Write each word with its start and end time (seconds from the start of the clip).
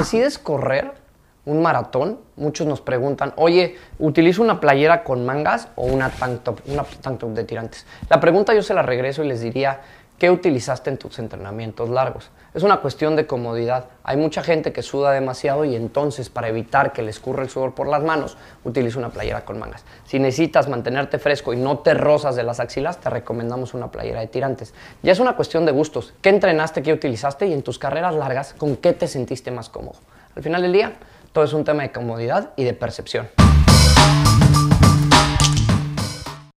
decides 0.00 0.38
correr 0.38 0.92
un 1.44 1.62
maratón, 1.62 2.20
muchos 2.36 2.66
nos 2.66 2.80
preguntan, 2.80 3.32
oye, 3.36 3.76
¿utilizo 3.98 4.42
una 4.42 4.60
playera 4.60 5.04
con 5.04 5.24
mangas 5.24 5.68
o 5.76 5.84
una 5.84 6.10
tank 6.10 6.42
top, 6.42 6.60
una 6.66 6.84
tank 6.84 7.18
top 7.18 7.30
de 7.30 7.44
tirantes? 7.44 7.86
La 8.08 8.20
pregunta 8.20 8.54
yo 8.54 8.62
se 8.62 8.74
la 8.74 8.82
regreso 8.82 9.24
y 9.24 9.28
les 9.28 9.40
diría, 9.40 9.80
¿qué 10.20 10.30
utilizaste 10.30 10.90
en 10.90 10.98
tus 10.98 11.18
entrenamientos 11.18 11.88
largos? 11.88 12.30
Es 12.52 12.62
una 12.62 12.80
cuestión 12.80 13.16
de 13.16 13.26
comodidad. 13.26 13.86
Hay 14.04 14.18
mucha 14.18 14.42
gente 14.42 14.72
que 14.72 14.82
suda 14.82 15.12
demasiado 15.12 15.64
y 15.64 15.74
entonces 15.74 16.28
para 16.28 16.48
evitar 16.48 16.92
que 16.92 17.02
les 17.02 17.16
escurra 17.16 17.42
el 17.42 17.48
sudor 17.48 17.74
por 17.74 17.88
las 17.88 18.02
manos, 18.02 18.36
utiliza 18.62 18.98
una 18.98 19.08
playera 19.08 19.44
con 19.44 19.58
mangas. 19.58 19.84
Si 20.04 20.18
necesitas 20.18 20.68
mantenerte 20.68 21.18
fresco 21.18 21.54
y 21.54 21.56
no 21.56 21.78
te 21.78 21.94
rozas 21.94 22.36
de 22.36 22.42
las 22.42 22.60
axilas, 22.60 23.00
te 23.00 23.08
recomendamos 23.08 23.72
una 23.72 23.90
playera 23.90 24.20
de 24.20 24.26
tirantes. 24.26 24.74
Ya 25.02 25.12
es 25.12 25.20
una 25.20 25.36
cuestión 25.36 25.64
de 25.64 25.72
gustos. 25.72 26.12
¿Qué 26.20 26.28
entrenaste, 26.28 26.82
qué 26.82 26.92
utilizaste 26.92 27.46
y 27.46 27.54
en 27.54 27.62
tus 27.62 27.78
carreras 27.78 28.14
largas, 28.14 28.52
con 28.52 28.76
qué 28.76 28.92
te 28.92 29.08
sentiste 29.08 29.50
más 29.50 29.70
cómodo? 29.70 29.96
Al 30.36 30.42
final 30.42 30.60
del 30.60 30.72
día, 30.72 30.92
todo 31.32 31.44
es 31.44 31.52
un 31.54 31.64
tema 31.64 31.82
de 31.82 31.92
comodidad 31.92 32.50
y 32.56 32.64
de 32.64 32.74
percepción. 32.74 33.49